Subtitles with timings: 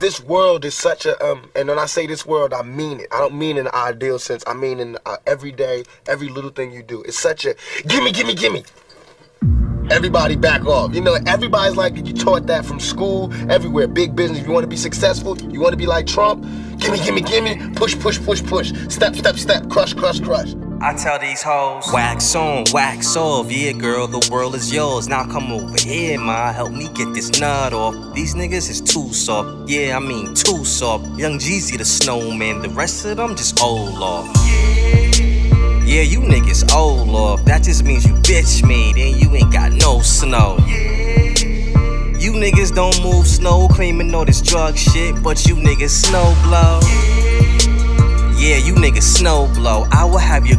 [0.00, 3.08] this world is such a um and when i say this world i mean it.
[3.12, 4.42] I don't mean in the ideal sense.
[4.46, 7.02] I mean in uh, every day every little thing you do.
[7.02, 7.54] It's such a
[7.86, 8.64] gimme gimme gimme.
[9.90, 10.94] Everybody back off.
[10.94, 13.88] You know everybody's like you taught that from school everywhere.
[13.88, 14.46] Big business.
[14.46, 16.44] You want to be successful you want to be like trump
[16.78, 17.74] gimme gimme gimme.
[17.74, 18.72] Push push push push.
[18.88, 19.68] Step step step.
[19.68, 23.52] Crush crush crush I tell these hoes, wax on, wax off.
[23.52, 25.08] Yeah, girl, the world is yours.
[25.08, 26.54] Now come over here, ma.
[26.54, 28.14] Help me get this nut off.
[28.14, 29.68] These niggas is too soft.
[29.68, 31.04] Yeah, I mean too soft.
[31.18, 32.62] Young Jeezy the snowman.
[32.62, 34.26] The rest of them just old off.
[35.84, 37.44] Yeah, you niggas old off.
[37.44, 40.56] That just means you bitch made and you ain't got no snow.
[42.18, 46.80] You niggas don't move snow, claiming all this drug shit, but you niggas snow blow.
[48.40, 49.86] Yeah, you niggas snow blow.
[49.92, 50.49] I will have your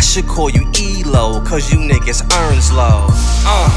[0.00, 3.04] I should call you ELO, cause you niggas earns low.
[3.44, 3.68] Uh,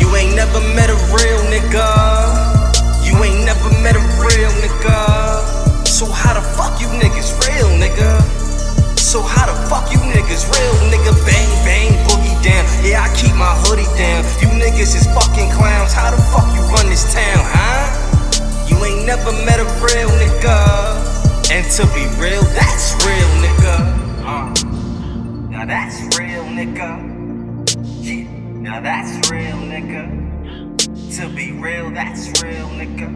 [0.00, 1.84] you ain't never met a real nigga.
[3.04, 4.96] You ain't never met a real nigga.
[5.84, 8.08] So how the fuck you niggas real, nigga?
[8.96, 11.12] So how the fuck you niggas real, nigga?
[11.28, 12.64] Bang, bang, boogie down.
[12.80, 14.24] Yeah, I keep my hoodie down.
[14.40, 15.92] You niggas is fucking clowns.
[15.92, 18.64] How the fuck you run this town, huh?
[18.64, 21.52] You ain't never met a real nigga.
[21.52, 23.76] And to be real, that's real, nigga.
[24.24, 24.65] Uh,
[25.56, 27.00] now that's real, nigga.
[28.04, 28.28] Yeah,
[28.60, 31.16] now that's real, nigga.
[31.16, 33.08] To be real, that's real, nigga.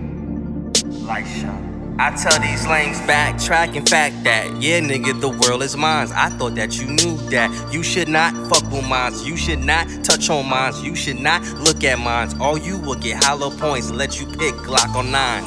[1.07, 1.61] Like shot.
[1.99, 6.09] I tell these lames backtrack and fact that yeah nigga the world is mine.
[6.15, 9.29] I thought that you knew that you should not fuck with mines.
[9.29, 10.83] You should not touch on mines.
[10.83, 12.35] You should not look at mines.
[12.41, 13.91] All you will get hollow points.
[13.91, 15.45] Let you pick Glock on nine.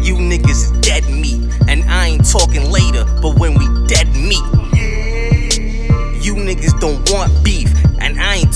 [0.00, 4.63] You niggas is dead meat, and I ain't talking later, but when we dead meat.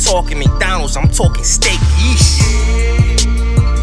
[0.09, 0.97] Talking McDonald's.
[0.97, 1.79] I'm talking steak.
[2.01, 2.41] Yeesh.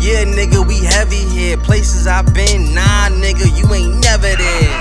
[0.02, 1.58] Yeah, nigga, we heavy here.
[1.58, 4.78] Places I've been, nah, nigga, you ain't never there.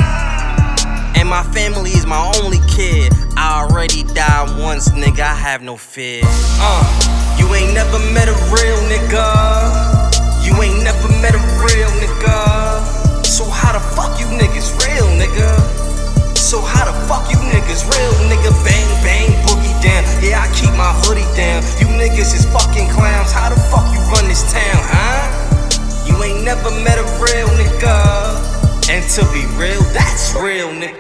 [1.17, 3.13] And my family is my only kid.
[3.37, 6.23] I already died once, nigga, I have no fear.
[6.25, 9.34] Uh, you ain't never met a real nigga.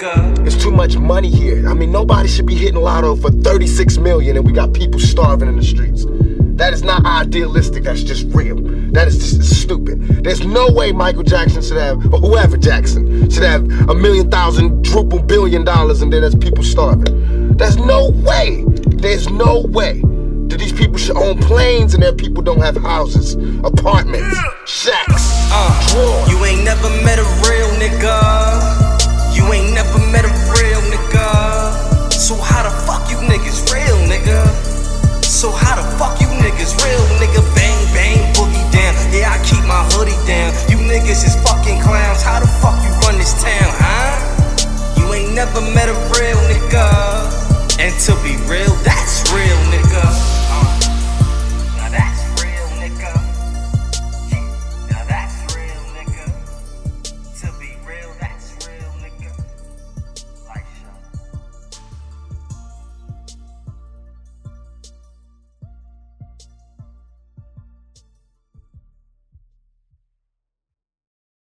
[0.05, 0.37] Nigga.
[0.39, 1.69] There's too much money here.
[1.69, 5.49] I mean, nobody should be hitting lotto for 36 million and we got people starving
[5.49, 6.05] in the streets.
[6.57, 8.57] That is not idealistic, that's just real.
[8.93, 10.23] That is just stupid.
[10.25, 14.85] There's no way Michael Jackson should have, or whoever Jackson, should have a million thousand,
[14.85, 17.57] triple billion dollars and then there's people starving.
[17.57, 18.65] There's no way.
[18.87, 20.01] There's no way
[20.49, 25.89] that these people should own planes and their people don't have houses, apartments, shacks, Uh,
[25.89, 26.31] drawers.
[26.31, 28.54] you ain't never met a real nigga.
[36.65, 37.43] Niggas real, nigga?
[37.55, 38.95] Bang, bang, boogie down.
[39.13, 40.53] Yeah, I keep my hoodie down.
[40.69, 42.23] You niggas is fucking clowns.
[42.23, 42.54] How the